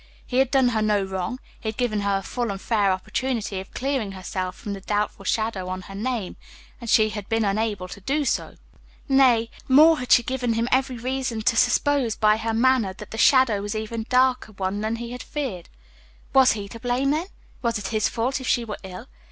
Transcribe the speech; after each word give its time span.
He 0.25 0.37
had 0.39 0.49
done 0.49 0.69
her 0.69 0.81
no 0.81 1.03
wrong; 1.03 1.39
he 1.59 1.69
had 1.69 1.77
given 1.77 2.01
her 2.01 2.17
a 2.17 2.23
full 2.23 2.49
and 2.49 2.59
fair 2.59 2.91
opportunity 2.91 3.59
of 3.59 3.71
clearing 3.71 4.13
herself 4.13 4.55
from 4.55 4.73
the 4.73 4.81
doubtful 4.81 5.25
shadow 5.25 5.69
on 5.69 5.81
her 5.83 5.93
name, 5.93 6.37
and 6.79 6.89
she 6.89 7.09
had 7.09 7.29
been 7.29 7.45
unable 7.45 7.87
to 7.89 8.01
do 8.01 8.25
so. 8.25 8.55
Nay, 9.07 9.51
more, 9.67 9.99
she 10.09 10.23
had 10.23 10.25
given 10.25 10.53
him 10.53 10.67
every 10.71 10.97
reason 10.97 11.43
to 11.43 11.55
suppose, 11.55 12.15
by 12.15 12.37
her 12.37 12.51
manner, 12.51 12.93
that 12.93 13.11
the 13.11 13.17
shadow 13.19 13.61
was 13.61 13.75
even 13.75 14.01
a 14.01 14.05
darker 14.05 14.53
one 14.53 14.81
than 14.81 14.95
he 14.95 15.11
had 15.11 15.21
feared. 15.21 15.69
Was 16.33 16.53
he 16.53 16.67
to 16.69 16.79
blame, 16.79 17.11
then? 17.11 17.27
Was 17.61 17.77
it 17.77 17.89
his 17.89 18.09
fault 18.09 18.41
if 18.41 18.47
she 18.47 18.65
were 18.65 18.79
ill? 18.81 19.05